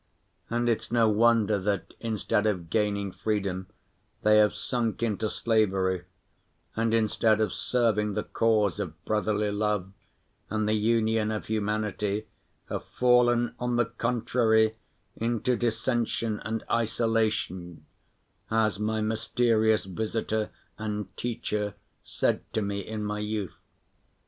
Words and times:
And 0.49 0.67
it's 0.67 0.91
no 0.91 1.07
wonder 1.07 1.59
that 1.59 1.93
instead 1.99 2.47
of 2.47 2.71
gaining 2.71 3.11
freedom 3.11 3.67
they 4.23 4.39
have 4.39 4.55
sunk 4.55 5.03
into 5.03 5.29
slavery, 5.29 6.05
and 6.75 6.91
instead 6.91 7.39
of 7.39 7.53
serving 7.53 8.15
the 8.15 8.23
cause 8.23 8.79
of 8.79 8.95
brotherly 9.05 9.51
love 9.51 9.93
and 10.49 10.67
the 10.67 10.73
union 10.73 11.29
of 11.29 11.45
humanity 11.45 12.25
have 12.67 12.83
fallen, 12.83 13.53
on 13.59 13.75
the 13.75 13.85
contrary, 13.85 14.75
into 15.17 15.55
dissension 15.55 16.39
and 16.39 16.63
isolation, 16.71 17.85
as 18.49 18.79
my 18.79 19.01
mysterious 19.01 19.85
visitor 19.85 20.49
and 20.79 21.15
teacher 21.15 21.75
said 22.03 22.41
to 22.53 22.63
me 22.63 22.79
in 22.79 23.03
my 23.05 23.19
youth. 23.19 23.59